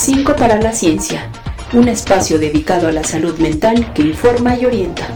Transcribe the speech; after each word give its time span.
5 0.00 0.34
para 0.34 0.58
la 0.58 0.72
Ciencia, 0.72 1.30
un 1.74 1.86
espacio 1.86 2.38
dedicado 2.38 2.88
a 2.88 2.92
la 2.92 3.04
salud 3.04 3.38
mental 3.38 3.92
que 3.92 4.00
informa 4.00 4.56
y 4.56 4.64
orienta. 4.64 5.06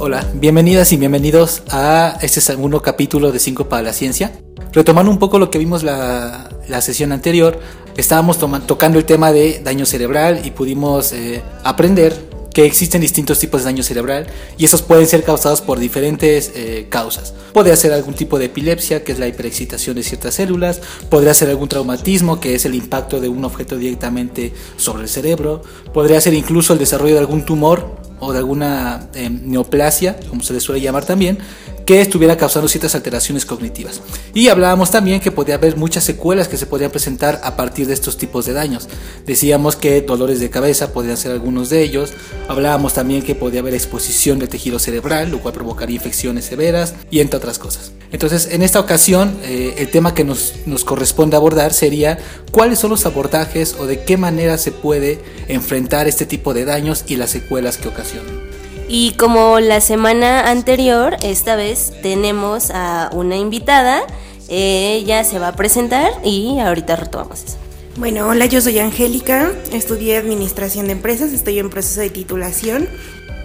Hola, 0.00 0.26
bienvenidas 0.34 0.92
y 0.92 0.96
bienvenidos 0.96 1.62
a 1.70 2.18
este 2.22 2.40
segundo 2.40 2.82
capítulo 2.82 3.30
de 3.30 3.38
5 3.38 3.68
para 3.68 3.84
la 3.84 3.92
Ciencia. 3.92 4.32
Retomando 4.72 5.12
un 5.12 5.20
poco 5.20 5.38
lo 5.38 5.48
que 5.48 5.58
vimos 5.58 5.84
la, 5.84 6.50
la 6.66 6.80
sesión 6.80 7.12
anterior, 7.12 7.60
estábamos 7.96 8.38
tocando 8.66 8.98
el 8.98 9.04
tema 9.04 9.30
de 9.30 9.60
daño 9.62 9.86
cerebral 9.86 10.40
y 10.44 10.50
pudimos 10.50 11.12
eh, 11.12 11.40
aprender 11.62 12.25
que 12.56 12.64
existen 12.64 13.02
distintos 13.02 13.38
tipos 13.38 13.60
de 13.60 13.64
daño 13.66 13.82
cerebral 13.82 14.28
y 14.56 14.64
esos 14.64 14.80
pueden 14.80 15.06
ser 15.06 15.24
causados 15.24 15.60
por 15.60 15.78
diferentes 15.78 16.50
eh, 16.54 16.86
causas. 16.88 17.34
Podría 17.52 17.76
ser 17.76 17.92
algún 17.92 18.14
tipo 18.14 18.38
de 18.38 18.46
epilepsia, 18.46 19.04
que 19.04 19.12
es 19.12 19.18
la 19.18 19.28
hiperexcitación 19.28 19.94
de 19.94 20.02
ciertas 20.02 20.36
células, 20.36 20.80
podría 21.10 21.34
ser 21.34 21.50
algún 21.50 21.68
traumatismo, 21.68 22.40
que 22.40 22.54
es 22.54 22.64
el 22.64 22.74
impacto 22.74 23.20
de 23.20 23.28
un 23.28 23.44
objeto 23.44 23.76
directamente 23.76 24.54
sobre 24.78 25.02
el 25.02 25.10
cerebro, 25.10 25.60
podría 25.92 26.18
ser 26.18 26.32
incluso 26.32 26.72
el 26.72 26.78
desarrollo 26.78 27.12
de 27.12 27.20
algún 27.20 27.44
tumor 27.44 27.94
o 28.20 28.32
de 28.32 28.38
alguna 28.38 29.08
eh, 29.14 29.30
neoplasia, 29.30 30.16
como 30.28 30.42
se 30.42 30.52
le 30.52 30.60
suele 30.60 30.80
llamar 30.80 31.04
también, 31.04 31.38
que 31.86 32.00
estuviera 32.00 32.36
causando 32.36 32.68
ciertas 32.68 32.94
alteraciones 32.94 33.46
cognitivas. 33.46 34.00
Y 34.34 34.48
hablábamos 34.48 34.90
también 34.90 35.20
que 35.20 35.30
podía 35.30 35.54
haber 35.54 35.76
muchas 35.76 36.02
secuelas 36.04 36.48
que 36.48 36.56
se 36.56 36.66
podrían 36.66 36.90
presentar 36.90 37.40
a 37.44 37.56
partir 37.56 37.86
de 37.86 37.94
estos 37.94 38.18
tipos 38.18 38.44
de 38.44 38.52
daños. 38.52 38.88
Decíamos 39.24 39.76
que 39.76 40.02
dolores 40.02 40.40
de 40.40 40.50
cabeza 40.50 40.92
podrían 40.92 41.16
ser 41.16 41.30
algunos 41.30 41.70
de 41.70 41.82
ellos. 41.82 42.12
Hablábamos 42.48 42.94
también 42.94 43.22
que 43.22 43.36
podía 43.36 43.60
haber 43.60 43.74
exposición 43.74 44.40
del 44.40 44.48
tejido 44.48 44.78
cerebral, 44.80 45.30
lo 45.30 45.38
cual 45.38 45.54
provocaría 45.54 45.96
infecciones 45.96 46.46
severas 46.46 46.94
y 47.10 47.20
entre 47.20 47.38
otras 47.38 47.58
cosas. 47.58 47.92
Entonces, 48.16 48.48
en 48.50 48.62
esta 48.62 48.80
ocasión, 48.80 49.36
eh, 49.42 49.74
el 49.76 49.90
tema 49.90 50.14
que 50.14 50.24
nos, 50.24 50.54
nos 50.64 50.86
corresponde 50.86 51.36
abordar 51.36 51.74
sería 51.74 52.16
cuáles 52.50 52.78
son 52.78 52.88
los 52.88 53.04
abordajes 53.04 53.76
o 53.78 53.84
de 53.84 54.04
qué 54.04 54.16
manera 54.16 54.56
se 54.56 54.72
puede 54.72 55.18
enfrentar 55.48 56.08
este 56.08 56.24
tipo 56.24 56.54
de 56.54 56.64
daños 56.64 57.04
y 57.06 57.16
las 57.16 57.28
secuelas 57.28 57.76
que 57.76 57.88
ocasionan. 57.88 58.40
Y 58.88 59.12
como 59.18 59.60
la 59.60 59.82
semana 59.82 60.50
anterior, 60.50 61.18
esta 61.22 61.56
vez 61.56 61.92
tenemos 62.00 62.70
a 62.70 63.10
una 63.12 63.36
invitada. 63.36 64.00
Ella 64.48 65.22
se 65.22 65.38
va 65.38 65.48
a 65.48 65.54
presentar 65.54 66.10
y 66.24 66.58
ahorita 66.58 66.96
retomamos 66.96 67.44
eso. 67.44 67.56
Bueno, 67.98 68.28
hola, 68.28 68.46
yo 68.46 68.62
soy 68.62 68.78
Angélica, 68.78 69.52
estudié 69.72 70.16
Administración 70.16 70.86
de 70.86 70.92
Empresas, 70.92 71.32
estoy 71.32 71.58
en 71.58 71.68
proceso 71.68 72.00
de 72.00 72.08
titulación. 72.08 72.88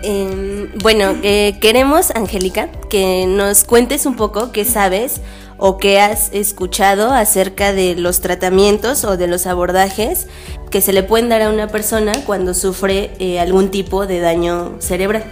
Em, 0.03 0.71
bueno, 0.80 1.16
eh, 1.23 1.57
queremos, 1.61 2.11
Angélica, 2.11 2.71
que 2.89 3.25
nos 3.27 3.63
cuentes 3.63 4.05
un 4.05 4.16
poco 4.16 4.52
qué 4.52 4.66
sabes 4.66 5.21
o 5.58 5.77
qué 5.77 5.99
has 6.02 6.33
escuchado 6.33 7.11
acerca 7.11 7.71
de 7.71 7.95
los 7.95 8.19
tratamientos 8.19 9.03
o 9.03 9.16
de 9.16 9.27
los 9.27 9.45
abordajes 9.45 10.27
que 10.71 10.81
se 10.81 10.91
le 10.93 11.03
pueden 11.03 11.30
dar 11.30 11.43
a 11.43 11.49
una 11.49 11.67
persona 11.67 12.23
cuando 12.25 12.53
sufre 12.53 13.11
eh, 13.19 13.39
algún 13.39 13.69
tipo 13.69 14.08
de 14.08 14.19
daño 14.19 14.75
cerebral. 14.80 15.23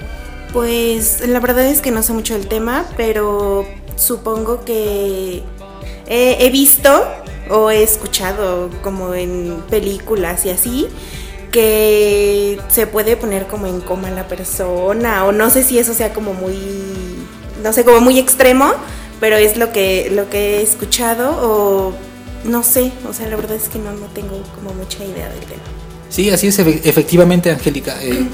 Pues 0.53 1.28
la 1.28 1.39
verdad 1.39 1.66
es 1.66 1.81
que 1.81 1.92
no 1.92 2.04
sé 2.04 2.14
mucho 2.14 2.36
del 2.36 2.48
tema, 2.48 2.86
pero 2.98 3.66
supongo 3.95 4.66
que 4.66 5.44
he, 6.08 6.50
visto 6.52 6.89
o 7.50 7.70
he 7.70 7.83
escuchado 7.83 8.70
como 8.83 9.14
en 9.14 9.64
películas 9.70 10.45
y 10.45 10.50
así 10.50 10.88
que 11.52 12.48
se 12.68 12.88
puede 12.88 13.18
poner 13.18 13.48
como 13.48 13.68
en 13.68 13.82
coma 13.82 14.10
la 14.12 14.28
persona 14.28 15.26
o 15.26 15.32
no 15.32 15.50
sé 15.50 15.64
si 15.64 15.80
eso 15.80 15.94
sea 15.94 16.14
como 16.14 16.34
muy 16.34 16.58
no 17.64 17.74
sé 17.74 17.84
como 17.84 18.00
muy 18.02 18.20
extremo 18.20 18.74
pero 19.20 19.36
es 19.36 19.58
lo 19.58 19.72
que 19.72 20.10
lo 20.12 20.30
que 20.30 20.58
he 20.58 20.62
escuchado 20.62 21.32
o 21.42 21.94
no 22.44 22.64
sé, 22.64 22.92
o 23.08 23.14
sea, 23.14 23.28
la 23.28 23.36
verdad 23.36 23.58
es 23.58 23.70
que 23.70 23.80
no, 23.80 23.92
no 23.92 24.08
tengo 24.08 24.42
como 24.56 24.73
mucha 24.73 25.04
idea 25.04 25.30
del 25.30 25.45
tema. 25.45 25.79
Sí, 26.09 26.30
así 26.31 26.47
es, 26.47 26.59
efectivamente, 26.59 27.52
Angélica. 27.52 27.95
Eh, 28.02 28.25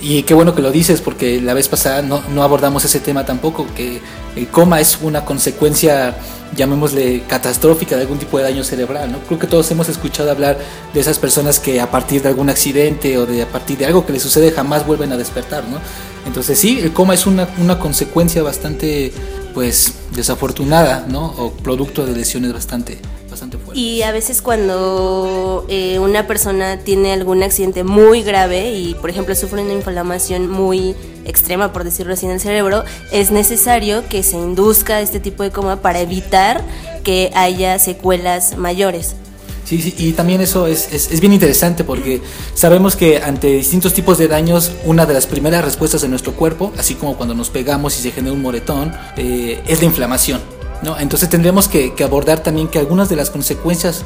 y 0.00 0.22
qué 0.22 0.34
bueno 0.34 0.54
que 0.54 0.62
lo 0.62 0.70
dices, 0.70 1.00
porque 1.00 1.40
la 1.40 1.54
vez 1.54 1.68
pasada 1.68 2.02
no, 2.02 2.22
no, 2.28 2.42
abordamos 2.42 2.84
ese 2.84 3.00
tema 3.00 3.24
tampoco, 3.24 3.66
que 3.74 4.00
el 4.36 4.48
coma 4.48 4.80
es 4.80 4.98
una 5.00 5.24
consecuencia, 5.24 6.14
llamémosle, 6.54 7.22
catastrófica 7.26 7.96
de 7.96 8.02
algún 8.02 8.18
tipo 8.18 8.38
de 8.38 8.44
daño 8.44 8.62
cerebral. 8.64 9.10
¿no? 9.10 9.18
Creo 9.20 9.38
que 9.38 9.46
todos 9.46 9.70
hemos 9.70 9.88
escuchado 9.88 10.30
hablar 10.30 10.58
de 10.92 11.00
esas 11.00 11.18
personas 11.18 11.58
que 11.58 11.80
a 11.80 11.90
partir 11.90 12.22
de 12.22 12.28
algún 12.28 12.50
accidente 12.50 13.16
o 13.18 13.26
de 13.26 13.42
a 13.42 13.48
partir 13.48 13.78
de 13.78 13.86
algo 13.86 14.04
que 14.04 14.12
les 14.12 14.22
sucede 14.22 14.52
jamás 14.52 14.86
vuelven 14.86 15.10
a 15.12 15.16
despertar. 15.16 15.64
¿no? 15.64 15.78
Entonces 16.26 16.58
sí, 16.58 16.80
el 16.80 16.92
coma 16.92 17.14
es 17.14 17.26
una, 17.26 17.48
una 17.58 17.78
consecuencia 17.78 18.42
bastante 18.42 19.12
pues 19.52 19.94
desafortunada, 20.14 21.06
¿no? 21.08 21.26
O 21.38 21.52
producto 21.52 22.04
de 22.04 22.16
lesiones 22.16 22.52
bastante 22.52 22.98
bastante 23.30 23.56
fuertes. 23.58 23.82
Y 23.82 24.02
a 24.02 24.12
veces 24.12 24.42
cuando 24.42 25.64
eh, 25.68 25.98
una 25.98 26.26
persona 26.26 26.78
tiene 26.78 27.12
algún 27.12 27.42
accidente 27.42 27.84
muy 27.84 28.22
grave 28.22 28.72
y 28.72 28.94
por 28.94 29.10
ejemplo 29.10 29.34
sufre 29.34 29.62
una 29.62 29.72
inflamación 29.72 30.48
muy 30.50 30.94
extrema, 31.24 31.72
por 31.72 31.84
decirlo 31.84 32.14
así, 32.14 32.26
en 32.26 32.32
el 32.32 32.40
cerebro, 32.40 32.84
es 33.12 33.30
necesario 33.30 34.06
que 34.08 34.22
se 34.22 34.36
induzca 34.36 35.00
este 35.00 35.20
tipo 35.20 35.42
de 35.42 35.50
coma 35.50 35.80
para 35.82 36.00
evitar 36.00 36.62
que 37.02 37.30
haya 37.34 37.78
secuelas 37.78 38.56
mayores. 38.56 39.16
Sí, 39.64 39.80
sí, 39.80 39.94
y 39.96 40.12
también 40.12 40.42
eso 40.42 40.66
es, 40.66 40.92
es, 40.92 41.20
bien 41.20 41.32
interesante 41.32 41.84
porque 41.84 42.20
sabemos 42.54 42.96
que 42.96 43.18
ante 43.18 43.48
distintos 43.48 43.94
tipos 43.94 44.18
de 44.18 44.28
daños, 44.28 44.72
una 44.84 45.06
de 45.06 45.14
las 45.14 45.26
primeras 45.26 45.64
respuestas 45.64 46.02
de 46.02 46.08
nuestro 46.08 46.34
cuerpo, 46.34 46.72
así 46.76 46.94
como 46.96 47.16
cuando 47.16 47.34
nos 47.34 47.48
pegamos 47.48 47.98
y 47.98 48.02
se 48.02 48.10
genera 48.10 48.34
un 48.34 48.42
moretón, 48.42 48.92
eh, 49.16 49.62
es 49.66 49.80
la 49.80 49.86
inflamación. 49.86 50.42
¿no? 50.82 50.98
Entonces 50.98 51.30
tendremos 51.30 51.66
que, 51.66 51.94
que 51.94 52.04
abordar 52.04 52.42
también 52.42 52.68
que 52.68 52.78
algunas 52.78 53.08
de 53.08 53.16
las 53.16 53.30
consecuencias 53.30 54.04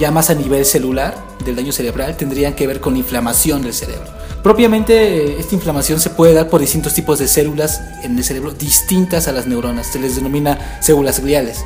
ya 0.00 0.10
más 0.10 0.30
a 0.30 0.34
nivel 0.34 0.64
celular 0.64 1.14
del 1.44 1.56
daño 1.56 1.72
cerebral 1.72 2.16
tendrían 2.16 2.54
que 2.54 2.66
ver 2.66 2.80
con 2.80 2.94
la 2.94 3.00
inflamación 3.00 3.62
del 3.62 3.74
cerebro. 3.74 4.06
Propiamente 4.42 5.38
esta 5.38 5.54
inflamación 5.54 6.00
se 6.00 6.08
puede 6.08 6.32
dar 6.32 6.48
por 6.48 6.62
distintos 6.62 6.94
tipos 6.94 7.18
de 7.18 7.28
células 7.28 7.82
en 8.02 8.16
el 8.16 8.24
cerebro 8.24 8.52
distintas 8.52 9.28
a 9.28 9.32
las 9.32 9.46
neuronas, 9.46 9.88
se 9.88 9.98
les 9.98 10.16
denomina 10.16 10.78
células 10.80 11.20
gliales. 11.20 11.64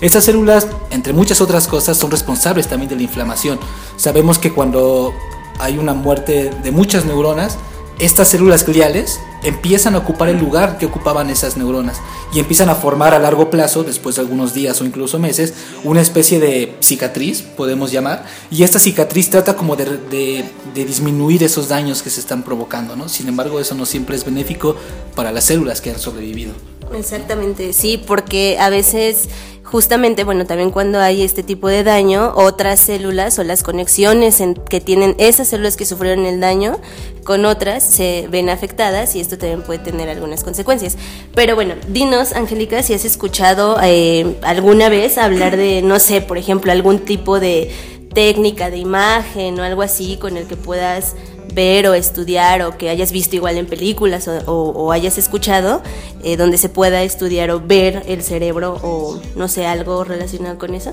Estas 0.00 0.24
células, 0.24 0.66
entre 0.90 1.12
muchas 1.12 1.40
otras 1.40 1.68
cosas, 1.68 1.96
son 1.96 2.10
responsables 2.10 2.66
también 2.66 2.88
de 2.88 2.96
la 2.96 3.02
inflamación. 3.02 3.60
Sabemos 3.96 4.40
que 4.40 4.52
cuando 4.52 5.14
hay 5.60 5.78
una 5.78 5.94
muerte 5.94 6.50
de 6.64 6.70
muchas 6.72 7.04
neuronas, 7.04 7.56
estas 8.00 8.28
células 8.28 8.66
gliales 8.66 9.20
empiezan 9.42 9.94
a 9.94 9.98
ocupar 9.98 10.28
el 10.28 10.38
lugar 10.38 10.78
que 10.78 10.86
ocupaban 10.86 11.30
esas 11.30 11.56
neuronas 11.56 12.00
y 12.32 12.40
empiezan 12.40 12.68
a 12.68 12.74
formar 12.74 13.14
a 13.14 13.18
largo 13.18 13.50
plazo, 13.50 13.82
después 13.82 14.16
de 14.16 14.22
algunos 14.22 14.54
días 14.54 14.80
o 14.80 14.84
incluso 14.84 15.18
meses, 15.18 15.54
una 15.84 16.00
especie 16.00 16.38
de 16.38 16.76
cicatriz, 16.80 17.42
podemos 17.42 17.90
llamar, 17.90 18.24
y 18.50 18.62
esta 18.62 18.78
cicatriz 18.78 19.30
trata 19.30 19.56
como 19.56 19.76
de, 19.76 20.44
disminuir 20.74 21.42
esos 21.42 21.68
daños 21.68 22.02
que 22.02 22.10
se 22.10 22.20
están 22.20 22.42
provocando, 22.42 22.96
¿no? 22.96 23.08
Sin 23.08 23.28
embargo, 23.28 23.60
eso 23.60 23.74
no 23.74 23.86
siempre 23.86 24.16
es 24.16 24.24
benéfico 24.24 24.76
para 25.14 25.32
las 25.32 25.44
células 25.44 25.80
que 25.80 25.90
han 25.90 25.98
sobrevivido. 25.98 26.52
Exactamente, 26.94 27.72
sí, 27.72 28.02
porque 28.04 28.58
a 28.58 28.68
veces 28.68 29.28
justamente, 29.64 30.24
bueno, 30.24 30.46
también 30.46 30.70
cuando 30.70 30.98
hay 31.00 31.22
este 31.22 31.42
tipo 31.42 31.68
de 31.68 31.84
daño, 31.84 32.32
otras 32.34 32.80
células 32.80 33.38
o 33.38 33.44
las 33.44 33.62
conexiones 33.62 34.40
en, 34.40 34.54
que 34.54 34.80
tienen 34.80 35.14
esas 35.18 35.48
células 35.48 35.76
que 35.76 35.86
sufrieron 35.86 36.26
el 36.26 36.40
daño 36.40 36.78
con 37.24 37.44
otras 37.44 37.84
se 37.84 38.26
ven 38.30 38.48
afectadas 38.48 39.14
y 39.14 39.20
esto 39.20 39.38
también 39.38 39.62
puede 39.62 39.78
tener 39.78 40.08
algunas 40.08 40.42
consecuencias. 40.42 40.96
Pero 41.34 41.54
bueno, 41.54 41.74
dinos, 41.88 42.32
Angélica, 42.32 42.82
si 42.82 42.94
has 42.94 43.04
escuchado 43.04 43.78
eh, 43.82 44.36
alguna 44.42 44.88
vez 44.88 45.18
hablar 45.18 45.56
de, 45.56 45.82
no 45.82 45.98
sé, 45.98 46.20
por 46.22 46.38
ejemplo, 46.38 46.72
algún 46.72 47.00
tipo 47.00 47.38
de 47.38 47.70
técnica 48.12 48.70
de 48.70 48.78
imagen 48.78 49.58
o 49.60 49.62
algo 49.62 49.82
así 49.82 50.16
con 50.16 50.36
el 50.36 50.46
que 50.46 50.56
puedas 50.56 51.14
ver 51.52 51.86
o 51.86 51.94
estudiar 51.94 52.62
o 52.62 52.76
que 52.76 52.90
hayas 52.90 53.12
visto 53.12 53.36
igual 53.36 53.56
en 53.56 53.66
películas 53.66 54.28
o, 54.28 54.92
hayas 54.92 55.18
escuchado, 55.18 55.82
eh, 56.22 56.36
donde 56.36 56.58
se 56.58 56.68
pueda 56.68 57.02
estudiar 57.02 57.50
o 57.50 57.60
ver 57.60 58.02
el 58.06 58.22
cerebro 58.22 58.78
o 58.82 59.20
no 59.36 59.48
sé, 59.48 59.66
algo 59.66 60.04
relacionado 60.04 60.58
con 60.58 60.74
eso? 60.74 60.92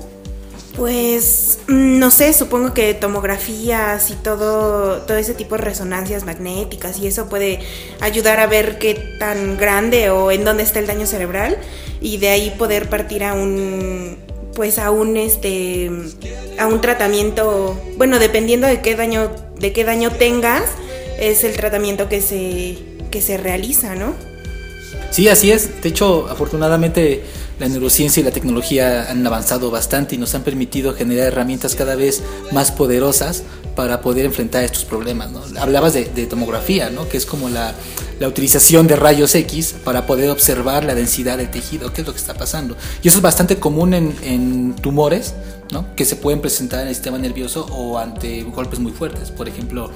Pues 0.78 1.58
mm, 1.66 1.98
no 1.98 2.12
sé, 2.12 2.32
supongo 2.32 2.72
que 2.72 2.94
tomografías 2.94 4.10
y 4.10 4.14
todo, 4.14 4.98
todo 5.02 5.16
ese 5.16 5.34
tipo 5.34 5.56
de 5.56 5.62
resonancias 5.62 6.24
magnéticas 6.24 7.00
y 7.00 7.08
eso 7.08 7.28
puede 7.28 7.58
ayudar 8.00 8.38
a 8.38 8.46
ver 8.46 8.78
qué 8.78 8.94
tan 9.18 9.56
grande 9.56 10.10
o 10.10 10.30
en 10.30 10.44
dónde 10.44 10.62
está 10.62 10.78
el 10.78 10.86
daño 10.86 11.06
cerebral 11.06 11.58
y 12.00 12.18
de 12.18 12.28
ahí 12.28 12.54
poder 12.56 12.88
partir 12.88 13.24
a 13.24 13.34
un 13.34 14.18
pues 14.54 14.78
a 14.78 14.92
un 14.92 15.16
este 15.16 15.90
a 16.58 16.68
un 16.68 16.80
tratamiento, 16.80 17.76
bueno, 17.96 18.20
dependiendo 18.20 18.68
de 18.68 18.80
qué 18.80 18.94
daño 18.94 19.30
de 19.58 19.72
qué 19.72 19.84
daño 19.84 20.10
tengas, 20.12 20.64
es 21.20 21.44
el 21.44 21.56
tratamiento 21.56 22.08
que 22.08 22.20
se 22.20 22.78
que 23.10 23.20
se 23.22 23.38
realiza, 23.38 23.94
¿no? 23.94 24.14
Sí, 25.18 25.26
así 25.26 25.50
es. 25.50 25.82
De 25.82 25.88
hecho, 25.88 26.28
afortunadamente 26.30 27.24
la 27.58 27.66
neurociencia 27.68 28.20
y 28.20 28.22
la 28.22 28.30
tecnología 28.30 29.10
han 29.10 29.26
avanzado 29.26 29.68
bastante 29.68 30.14
y 30.14 30.18
nos 30.18 30.32
han 30.36 30.44
permitido 30.44 30.94
generar 30.94 31.26
herramientas 31.26 31.74
cada 31.74 31.96
vez 31.96 32.22
más 32.52 32.70
poderosas 32.70 33.42
para 33.74 34.00
poder 34.00 34.26
enfrentar 34.26 34.62
estos 34.62 34.84
problemas. 34.84 35.32
¿no? 35.32 35.42
Hablabas 35.60 35.94
de, 35.94 36.04
tomografía, 36.28 36.90
¿no? 36.90 37.08
que 37.08 37.16
es 37.16 37.26
como 37.26 37.48
la, 37.48 37.74
la, 38.20 38.28
utilización 38.28 38.86
de 38.86 38.94
rayos 38.94 39.34
X 39.34 39.74
para 39.82 40.06
poder 40.06 40.30
observar 40.30 40.84
la 40.84 40.94
densidad 40.94 41.36
del 41.36 41.50
tejido, 41.50 41.92
qué 41.92 42.02
es 42.02 42.06
lo 42.06 42.12
que 42.12 42.20
está 42.20 42.34
pasando. 42.34 42.76
Y 43.02 43.08
eso 43.08 43.18
es 43.18 43.22
bastante 43.22 43.56
común 43.56 43.94
en, 43.94 44.14
en 44.22 44.76
tumores 44.76 45.34
¿no? 45.72 45.96
que 45.96 46.04
se 46.04 46.14
pueden 46.14 46.40
presentar 46.40 46.82
en 46.82 46.88
el 46.88 46.94
sistema 46.94 47.18
nervioso 47.18 47.66
o 47.72 47.98
ante 47.98 48.44
golpes 48.44 48.78
muy 48.78 48.92
fuertes. 48.92 49.32
Por 49.32 49.48
ejemplo, 49.48 49.90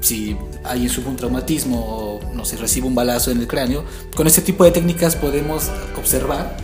si 0.00 0.36
alguien 0.64 0.88
sufre 0.88 1.10
un 1.10 1.16
traumatismo 1.16 1.80
o 1.80 2.20
no 2.34 2.44
se 2.44 2.56
recibe 2.56 2.86
un 2.86 2.94
balazo 2.94 3.30
en 3.30 3.38
el 3.38 3.46
cráneo, 3.46 3.84
con 4.16 4.26
este 4.26 4.42
tipo 4.42 4.64
de 4.64 4.70
técnicas 4.70 5.16
podemos 5.16 5.70
observar 5.96 6.56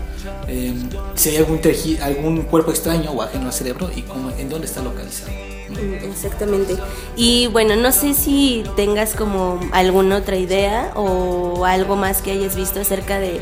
eh, 0.49 0.75
si 1.15 1.31
hay 1.31 1.37
algún, 1.37 1.61
algún 2.03 2.43
cuerpo 2.43 2.71
extraño 2.71 3.11
o 3.13 3.23
ajeno 3.23 3.47
al 3.47 3.53
cerebro 3.53 3.91
y 3.95 4.03
cómo, 4.03 4.31
en 4.31 4.49
dónde 4.49 4.67
está 4.67 4.83
localizado. 4.83 5.33
Mm, 5.69 6.05
exactamente. 6.11 6.77
Y 7.17 7.49
bueno, 7.49 7.77
no 7.77 7.93
sé 7.93 8.15
si 8.15 8.65
tengas 8.77 9.15
como 9.15 9.61
alguna 9.73 10.17
otra 10.19 10.37
idea 10.37 10.93
o 10.95 11.65
algo 11.65 11.97
más 11.97 12.23
que 12.23 12.33
hayas 12.33 12.57
visto 12.57 12.81
acerca 12.81 13.19
de 13.19 13.41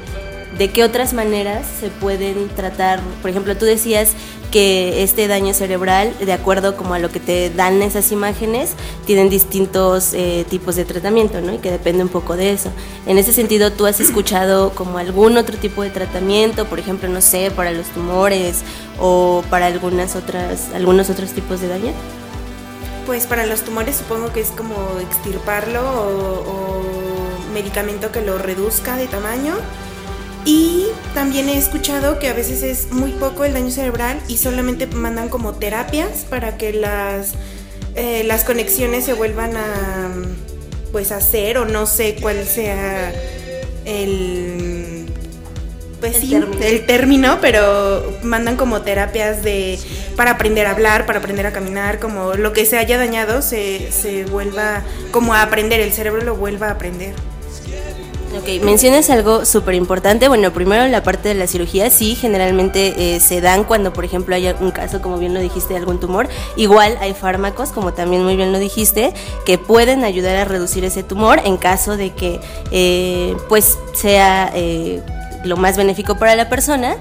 de 0.59 0.71
qué 0.71 0.85
otras 0.85 1.13
maneras 1.13 1.67
se 1.81 1.89
pueden 1.89 2.49
tratar. 2.49 3.01
Por 3.21 3.31
ejemplo, 3.31 3.57
tú 3.57 3.65
decías 3.65 4.13
que 4.51 5.03
este 5.03 5.27
daño 5.27 5.53
cerebral, 5.53 6.15
de 6.19 6.33
acuerdo 6.33 6.77
como 6.77 6.95
a 6.95 7.01
lo 7.01 7.11
que 7.11 7.19
te 7.19 7.51
dan 7.51 7.83
esas 7.83 8.13
imágenes, 8.13 8.75
tienen 9.05 9.29
distintos 9.29 10.15
eh, 10.15 10.47
tipos 10.49 10.77
de 10.77 10.85
tratamiento, 10.85 11.41
¿no? 11.41 11.55
Y 11.55 11.59
que 11.59 11.73
depende 11.73 12.05
un 12.05 12.09
poco 12.09 12.37
de 12.37 12.53
eso. 12.53 12.71
En 13.07 13.19
ese 13.19 13.33
sentido, 13.33 13.73
¿tú 13.73 13.87
has 13.87 13.99
escuchado 13.99 14.71
como 14.71 14.99
algún 14.99 15.37
otro 15.37 15.57
tipo 15.57 15.83
de 15.83 15.91
tratamiento, 15.91 16.67
por 16.67 16.79
ejemplo, 16.79 17.09
no 17.09 17.21
sé, 17.21 17.51
para 17.51 17.73
los 17.73 17.89
tumores 17.89 18.63
o 19.01 19.43
para 19.51 19.67
algunas 19.67 20.15
otras, 20.15 20.69
algunos 20.73 21.11
otros 21.11 21.33
tipos 21.33 21.61
de 21.61 21.69
daño? 21.69 21.93
Pues 23.07 23.27
para 23.27 23.47
los 23.47 23.63
tumores 23.63 23.97
supongo 23.97 24.33
que 24.33 24.41
es 24.41 24.51
como 24.51 24.75
extirparlo 25.01 25.81
o 25.83 26.83
medicamento 27.53 28.13
que 28.13 28.21
lo 28.23 28.39
reduzca 28.39 28.97
de 28.97 29.07
tamaño 29.07 29.55
y 30.45 30.87
también 31.15 31.49
he 31.49 31.57
escuchado 31.57 32.19
que 32.19 32.29
a 32.29 32.35
veces 32.35 32.63
es 32.63 32.93
muy 32.93 33.13
poco 33.13 33.45
el 33.45 33.55
daño 33.55 33.71
cerebral 33.71 34.21
y 34.29 34.37
solamente 34.37 34.87
mandan 34.87 35.29
como 35.29 35.55
terapias 35.55 36.27
para 36.29 36.59
que 36.59 36.73
las, 36.73 37.33
eh, 37.95 38.25
las 38.25 38.45
conexiones 38.45 39.05
se 39.05 39.15
vuelvan 39.15 39.57
a 39.57 40.13
pues 40.93 41.13
hacer 41.13 41.59
o 41.59 41.65
no 41.65 41.87
sé 41.87 42.17
cuál 42.21 42.45
sea 42.45 43.13
el 43.85 45.07
pues 46.01 46.17
sí, 46.17 46.31
término. 46.31 46.63
el 46.63 46.87
término, 46.87 47.39
pero 47.41 48.19
mandan 48.23 48.57
como 48.57 48.83
terapias 48.83 49.43
de 49.43 49.79
para 50.17 50.33
aprender 50.33 50.67
a 50.67 50.73
hablar, 50.73 51.07
para 51.07 51.21
aprender 51.21 51.47
a 51.47 51.53
caminar, 51.53 51.99
como 51.99 52.35
lo 52.35 52.53
que 52.53 52.67
se 52.67 52.77
haya 52.77 52.99
dañado 52.99 53.41
se, 53.41 53.91
se 53.91 54.25
vuelva 54.27 54.83
como 55.11 55.33
a 55.33 55.43
aprender, 55.43 55.81
el 55.81 55.93
cerebro 55.93 56.23
lo 56.23 56.37
vuelva 56.37 56.69
a 56.69 56.73
aprender. 56.73 57.15
Ok, 58.37 58.63
mencionas 58.63 59.11
algo 59.11 59.45
súper 59.45 59.75
importante. 59.75 60.29
Bueno, 60.29 60.53
primero 60.53 60.87
la 60.89 61.03
parte 61.03 61.29
de 61.29 61.35
la 61.35 61.47
cirugía, 61.47 61.89
sí, 61.91 62.17
generalmente 62.17 63.15
eh, 63.15 63.21
se 63.21 63.41
dan 63.41 63.65
cuando, 63.65 63.93
por 63.93 64.05
ejemplo, 64.05 64.35
hay 64.35 64.49
un 64.61 64.73
caso, 64.73 65.01
como 65.01 65.19
bien 65.19 65.35
lo 65.35 65.41
dijiste, 65.41 65.75
de 65.75 65.79
algún 65.79 66.01
tumor. 66.01 66.29
Igual 66.57 66.99
hay 67.01 67.15
fármacos, 67.15 67.71
como 67.71 67.93
también 67.93 68.25
muy 68.25 68.37
bien 68.37 68.53
lo 68.53 68.59
dijiste, 68.59 69.15
que 69.47 69.57
pueden 69.57 70.03
ayudar 70.03 70.37
a 70.37 70.45
reducir 70.45 70.85
ese 70.85 71.05
tumor 71.05 71.41
en 71.45 71.57
caso 71.57 71.97
de 71.97 72.11
que, 72.11 72.41
eh, 72.73 73.37
pues, 73.49 73.79
sea 73.95 74.51
eh, 74.55 75.01
lo 75.45 75.57
más 75.57 75.77
benéfico 75.77 76.17
para 76.17 76.35
la 76.35 76.49
persona. 76.49 76.97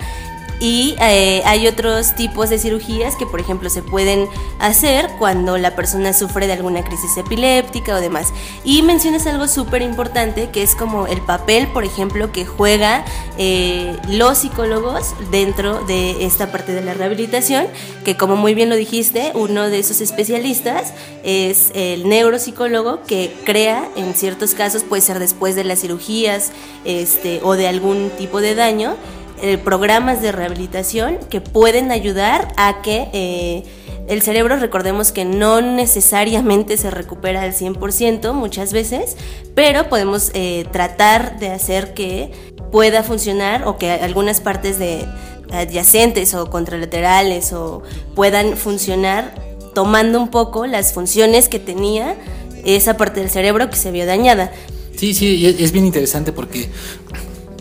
Y 0.64 0.96
eh, 1.02 1.42
hay 1.44 1.68
otros 1.68 2.16
tipos 2.16 2.50
de 2.50 2.58
cirugías 2.58 3.18
que, 3.18 3.26
por 3.26 3.42
ejemplo, 3.42 3.70
se 3.70 3.82
pueden 3.82 4.30
hacer 4.60 5.10
cuando 5.20 5.58
la 5.58 5.76
persona 5.76 6.14
sufre 6.14 6.48
de 6.48 6.54
alguna 6.54 6.86
crisis 6.86 7.18
epiléptica 7.18 7.94
o 7.94 8.00
demás. 8.00 8.32
Y 8.64 8.82
mencionas 8.82 9.28
algo 9.28 9.50
súper 9.50 9.82
importante 9.82 10.52
que 10.52 10.64
es 10.64 10.74
como 10.74 11.06
el 11.06 11.20
papel, 11.20 11.68
por 11.68 11.84
ejemplo, 11.84 12.32
que 12.32 12.46
juega 12.46 13.04
eh, 13.38 13.98
los 14.08 14.38
psicólogos 14.38 15.16
dentro 15.32 15.84
de 15.84 16.26
esta 16.26 16.50
parte 16.50 16.72
de 16.72 16.82
la 16.82 16.94
rehabilitación, 16.94 17.68
que 18.06 18.16
como 18.16 18.38
muy 18.38 18.54
bien 18.54 18.70
lo 18.70 18.78
dijiste, 18.78 19.34
uno 19.36 19.70
de 19.70 19.80
esos 19.80 20.00
especialistas 20.00 20.94
es 21.26 21.72
el 21.76 22.08
neuropsicólogo 22.08 23.04
que 23.04 23.36
crea, 23.44 23.90
en 23.98 24.14
ciertos 24.14 24.54
casos, 24.54 24.84
puede 24.84 25.02
ser 25.02 25.20
después 25.20 25.56
de 25.56 25.66
las 25.66 25.82
cirugías 25.82 26.54
este, 26.86 27.42
o 27.44 27.58
de 27.58 27.68
algún 27.68 28.12
tipo 28.18 28.40
de 28.40 28.56
daño, 28.56 28.96
eh, 29.46 29.58
programas 29.58 30.22
de 30.22 30.32
rehabilitación 30.32 31.18
que 31.30 31.42
pueden 31.42 31.92
ayudar 31.92 32.54
a 32.56 32.82
que 32.82 33.10
eh, 33.12 33.64
el 34.08 34.22
cerebro, 34.22 34.56
recordemos 34.56 35.12
que 35.12 35.26
no 35.26 35.60
necesariamente 35.60 36.78
se 36.78 36.90
recupera 36.90 37.42
al 37.42 37.54
100% 37.54 38.32
muchas 38.32 38.72
veces, 38.72 39.18
pero 39.54 39.90
podemos 39.90 40.32
eh, 40.34 40.66
tratar 40.72 41.40
de 41.40 41.50
hacer 41.50 41.94
que 41.94 42.32
pueda 42.72 43.04
funcionar 43.04 43.68
o 43.68 43.78
que 43.78 43.92
algunas 43.92 44.40
partes 44.40 44.80
de 44.80 45.06
adyacentes 45.52 46.34
o 46.36 46.50
contralaterales 46.50 47.52
o 47.52 47.84
puedan 48.16 48.56
funcionar 48.56 49.36
tomando 49.76 50.22
un 50.22 50.30
poco 50.30 50.68
las 50.68 50.94
funciones 50.94 51.50
que 51.50 51.60
tenía 51.60 52.16
esa 52.64 52.96
parte 52.96 53.20
del 53.20 53.30
cerebro 53.30 53.70
que 53.70 53.76
se 53.76 53.92
vio 53.92 54.06
dañada. 54.06 54.54
Sí, 54.96 55.14
sí, 55.14 55.46
es 55.60 55.74
bien 55.74 55.86
interesante 55.86 56.32
porque 56.32 56.70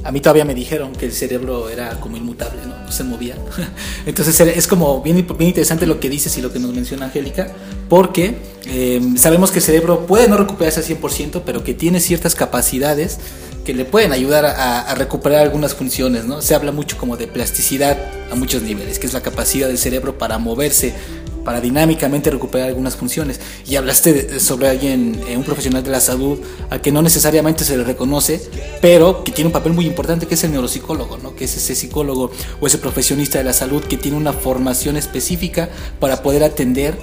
a 0.04 0.12
mí 0.12 0.20
todavía 0.20 0.44
me 0.44 0.54
dijeron 0.54 0.92
que 0.92 1.06
el 1.06 1.12
cerebro 1.12 1.68
era 1.68 2.00
como 2.00 2.16
inmutable, 2.16 2.60
no, 2.66 2.90
se 2.90 3.04
movía. 3.04 3.36
Entonces 4.06 4.38
es 4.40 4.66
como 4.66 5.00
bien, 5.02 5.26
bien, 5.38 5.48
interesante 5.48 5.86
lo 5.86 6.00
que 6.00 6.08
dices 6.08 6.36
y 6.38 6.42
lo 6.42 6.52
que 6.52 6.58
nos 6.58 6.72
menciona 6.72 7.06
Angélica, 7.06 7.52
porque 7.88 8.36
em, 8.66 9.16
sabemos 9.16 9.50
que 9.50 9.58
el 9.58 9.64
cerebro 9.64 10.06
puede 10.06 10.28
no 10.28 10.36
recuperarse 10.36 10.80
al 10.80 10.86
100%, 10.86 11.42
pero 11.44 11.62
que 11.62 11.74
tiene 11.74 12.00
ciertas 12.00 12.34
capacidades 12.34 13.18
que 13.64 13.74
le 13.74 13.84
pueden 13.84 14.12
ayudar 14.12 14.44
a, 14.44 14.80
a, 14.80 14.94
recuperar 14.96 15.40
algunas 15.40 15.74
funciones, 15.74 16.24
¿no? 16.24 16.42
Se 16.42 16.56
habla 16.56 16.72
mucho 16.72 16.98
como 16.98 17.16
de 17.16 17.28
plasticidad 17.28 17.96
a 18.32 18.34
muchos 18.34 18.62
niveles, 18.62 18.98
que 18.98 19.06
es 19.06 19.12
la 19.12 19.20
capacidad 19.20 19.68
del 19.68 19.78
cerebro 19.78 20.18
para 20.18 20.38
moverse 20.38 20.94
para 21.44 21.60
dinámicamente 21.60 22.30
recuperar 22.30 22.68
algunas 22.68 22.96
funciones. 22.96 23.40
Y 23.66 23.76
hablaste 23.76 24.40
sobre 24.40 24.68
alguien, 24.68 25.20
eh, 25.28 25.36
un 25.36 25.44
profesional 25.44 25.82
de 25.82 25.90
la 25.90 26.00
salud, 26.00 26.38
al 26.70 26.80
que 26.80 26.92
no 26.92 27.02
necesariamente 27.02 27.64
se 27.64 27.76
le 27.76 27.84
reconoce, 27.84 28.40
pero 28.80 29.24
que 29.24 29.32
tiene 29.32 29.48
un 29.48 29.52
papel 29.52 29.72
muy 29.72 29.86
importante, 29.86 30.26
que 30.26 30.34
es 30.34 30.44
el 30.44 30.52
neuropsicólogo, 30.52 31.18
¿no? 31.18 31.34
que 31.34 31.44
es 31.44 31.56
ese 31.56 31.74
psicólogo 31.74 32.30
o 32.60 32.66
ese 32.66 32.78
profesionista 32.78 33.38
de 33.38 33.44
la 33.44 33.52
salud 33.52 33.82
que 33.82 33.96
tiene 33.96 34.16
una 34.16 34.32
formación 34.32 34.96
específica 34.96 35.68
para 36.00 36.22
poder 36.22 36.44
atender 36.44 36.96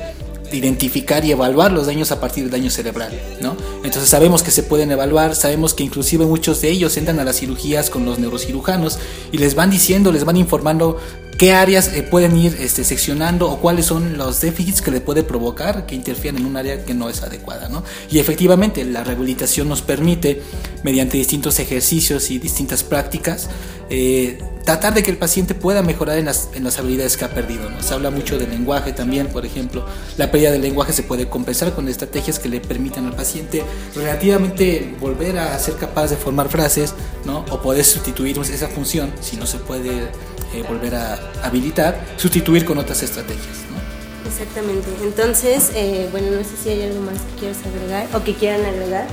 identificar 0.52 1.24
y 1.26 1.32
evaluar 1.32 1.72
los 1.72 1.88
daños 1.88 2.12
a 2.12 2.20
partir 2.20 2.44
del 2.44 2.52
daño 2.52 2.70
cerebral, 2.70 3.12
¿no? 3.42 3.56
Entonces 3.84 4.10
sabemos 4.10 4.44
que 4.44 4.52
se 4.52 4.64
pueden 4.64 4.92
evaluar, 4.92 5.36
sabemos 5.36 5.74
que 5.74 5.84
inclusive 5.84 6.26
muchos 6.26 6.62
de 6.62 6.70
ellos 6.70 6.98
entran 6.98 7.20
a 7.20 7.24
las 7.24 7.38
cirugías 7.40 7.90
con 7.90 8.06
los 8.06 8.20
neurocirujanos 8.20 9.00
y 9.32 9.38
les 9.38 9.56
van 9.56 9.70
diciendo, 9.70 10.12
les 10.12 10.26
van 10.26 10.38
informando 10.38 10.98
qué 11.40 11.54
áreas 11.54 11.94
eh, 11.96 12.04
pueden 12.04 12.36
ir 12.36 12.58
este, 12.60 12.84
seccionando 12.84 13.50
o 13.50 13.62
cuáles 13.62 13.86
son 13.86 14.18
los 14.18 14.42
déficits 14.42 14.82
que 14.82 14.92
le 14.92 15.00
puede 15.00 15.24
provocar 15.24 15.86
que 15.86 15.96
interfieran 15.96 16.42
en 16.42 16.46
un 16.46 16.58
área 16.58 16.84
que 16.84 16.94
no 16.94 17.10
es 17.10 17.24
adecuada. 17.24 17.70
¿no? 17.70 17.82
Y 18.12 18.20
efectivamente 18.20 18.84
la 18.84 19.06
rehabilitación 19.06 19.70
nos 19.70 19.82
permite, 19.82 20.42
mediante 20.84 21.16
distintos 21.16 21.58
ejercicios 21.60 22.30
y 22.30 22.40
distintas 22.40 22.84
prácticas, 22.84 23.50
eh, 23.90 24.44
tratar 24.66 24.94
de 24.94 25.02
que 25.02 25.12
el 25.12 25.18
paciente 25.18 25.56
pueda 25.56 25.82
mejorar 25.82 26.18
en 26.18 26.26
las, 26.26 26.50
en 26.56 26.66
las 26.66 26.78
habilidades 26.78 27.16
que 27.16 27.24
ha 27.24 27.30
perdido. 27.30 27.70
¿no? 27.70 27.82
Se 27.82 27.94
habla 27.94 28.12
mucho 28.12 28.38
del 28.38 28.50
lenguaje 28.50 28.92
también, 28.92 29.28
por 29.28 29.46
ejemplo, 29.46 29.86
la 30.18 30.30
pérdida 30.32 30.52
del 30.52 30.62
lenguaje 30.62 30.92
se 30.92 31.04
puede 31.04 31.30
compensar 31.30 31.74
con 31.74 31.88
estrategias 31.88 32.38
que 32.38 32.50
le 32.50 32.60
permitan 32.60 33.06
al 33.06 33.16
paciente 33.16 33.64
relativamente 33.96 34.94
volver 35.00 35.40
a 35.40 35.58
ser 35.58 35.76
capaz 35.76 36.10
de 36.10 36.18
formar 36.18 36.50
frases 36.50 36.94
¿no? 37.26 37.46
o 37.50 37.62
poder 37.62 37.86
sustituir 37.86 38.38
esa 38.40 38.68
función 38.68 39.14
si 39.22 39.38
no 39.38 39.46
se 39.46 39.58
puede 39.60 40.10
eh, 40.54 40.64
volver 40.68 40.96
a 40.96 41.20
habilitar, 41.44 42.00
sustituir 42.18 42.66
con 42.66 42.78
otras 42.78 43.04
estrategias. 43.04 43.58
¿no? 43.70 44.30
Exactamente. 44.30 44.88
Entonces, 45.02 45.72
eh, 45.76 46.08
bueno, 46.12 46.32
no 46.32 46.44
sé 46.44 46.56
si 46.62 46.70
hay 46.70 46.84
algo 46.84 47.02
más 47.02 47.16
que 47.16 47.40
quieras 47.40 47.58
agregar 47.66 48.08
o 48.14 48.24
que 48.24 48.34
quieran 48.34 48.66
agregar. 48.66 49.08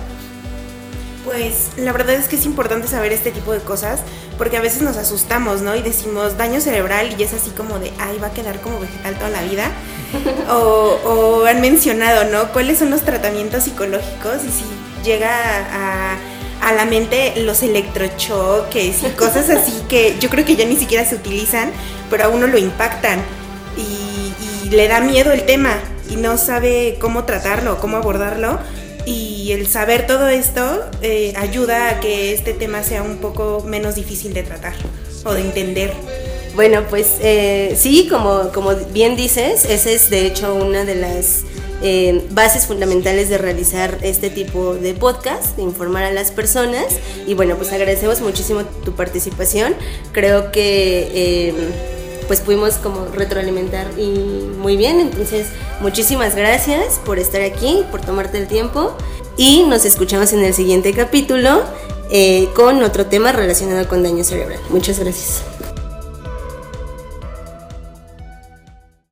Pues 1.25 1.71
la 1.77 1.93
verdad 1.93 2.15
es 2.15 2.29
que 2.29 2.37
es 2.37 2.47
importante 2.47 2.87
saber 2.87 3.11
este 3.11 3.33
tipo 3.33 3.53
de 3.53 3.59
cosas 3.59 4.01
porque 4.39 4.57
a 4.57 4.61
veces 4.61 4.83
nos 4.83 4.97
asustamos, 4.97 5.61
¿no? 5.61 5.75
Y 5.75 5.83
decimos 5.83 6.37
daño 6.37 6.61
cerebral 6.61 7.15
y 7.19 7.23
es 7.23 7.33
así 7.33 7.51
como 7.51 7.81
de, 7.81 7.93
ay, 7.99 8.19
va 8.23 8.29
a 8.29 8.33
quedar 8.33 8.61
como 8.61 8.79
vegetal 8.79 9.17
toda 9.17 9.31
la 9.31 9.43
vida. 9.43 9.73
o, 10.51 11.01
o 11.05 11.45
han 11.47 11.61
mencionado, 11.61 12.31
¿no? 12.31 12.53
¿Cuáles 12.53 12.79
son 12.79 12.91
los 12.91 13.03
tratamientos 13.03 13.65
psicológicos? 13.65 14.45
Y 14.47 14.51
si 14.51 14.65
llega 15.05 15.31
a 15.33 16.17
a 16.67 16.73
la 16.73 16.85
mente 16.85 17.33
los 17.43 17.63
electrochoques 17.63 19.05
y 19.05 19.11
cosas 19.17 19.49
así 19.51 19.73
que 19.89 20.17
yo 20.19 20.29
creo 20.29 20.45
que 20.45 20.57
ya 20.57 20.65
ni 20.65 20.77
siquiera 20.77 21.05
se 21.05 21.15
utilizan, 21.15 21.71
pero 22.11 22.25
a 22.25 22.29
uno 22.29 22.49
lo 22.49 22.59
impactan 22.59 23.21
y, 23.79 24.69
le 24.71 24.89
da 24.89 25.01
miedo 25.01 25.31
el 25.31 25.47
tema 25.47 25.79
y 26.11 26.17
no 26.17 26.37
sabe 26.37 26.97
cómo 27.01 27.23
tratarlo, 27.23 27.79
cómo 27.79 27.99
abordarlo. 27.99 28.59
Y 29.07 29.53
el 29.53 29.69
saber 29.69 30.09
todo 30.09 30.29
esto 30.29 30.85
eh, 31.03 31.35
ayuda 31.37 31.89
a 31.89 32.01
que 32.01 32.35
este 32.35 32.53
tema 32.53 32.83
sea 32.83 33.05
un 33.05 33.19
poco 33.19 33.63
menos 33.65 33.95
difícil 33.95 34.35
de 34.35 34.43
tratar 34.43 34.75
o 35.25 35.35
de 35.35 35.43
entender. 35.43 35.93
Bueno, 36.57 36.83
pues 36.91 37.19
eh, 37.21 37.77
sí, 37.79 38.09
como, 38.11 38.51
como 38.53 38.75
bien 38.93 39.15
dices, 39.15 39.65
esa 39.67 39.89
es 39.89 40.11
de 40.11 40.27
hecho 40.27 40.53
una 40.57 40.85
de 40.85 40.97
las 40.97 41.45
eh, 41.83 42.27
bases 42.31 42.67
fundamentales 42.67 43.29
de 43.29 43.39
realizar 43.39 43.99
este 44.03 44.31
tipo 44.31 44.75
de 44.75 44.95
podcast, 44.95 45.57
de 45.57 45.63
informar 45.63 46.05
a 46.05 46.11
las 46.11 46.31
personas. 46.31 46.87
Y 47.27 47.35
bueno, 47.35 47.57
pues 47.57 47.73
agradecemos 47.73 48.21
muchísimo 48.21 48.65
tu 48.85 48.93
participación. 48.93 49.75
Creo 50.13 50.51
que 50.53 51.11
eh, 51.15 51.55
pues 52.27 52.41
pudimos 52.41 52.75
como 52.75 53.07
retroalimentar 53.07 53.87
y 53.99 54.09
muy 54.59 54.77
bien. 54.77 55.01
Entonces, 55.01 55.49
muchísimas 55.81 56.35
gracias 56.35 57.01
por 57.05 57.19
estar 57.19 57.43
aquí, 57.43 57.85
por 57.91 58.01
tomarte 58.01 58.39
el 58.39 58.47
tiempo. 58.47 58.97
Y 59.37 59.65
nos 59.65 59.85
escuchamos 59.85 60.33
en 60.33 60.45
el 60.45 60.55
siguiente 60.55 60.95
capítulo 60.95 61.63
eh, 62.11 62.49
con 62.55 62.83
otro 62.83 63.07
tema 63.07 63.33
relacionado 63.33 63.87
con 63.89 64.03
daño 64.03 64.25
cerebral. 64.25 64.61
Muchas 64.71 64.99
gracias. 64.99 65.56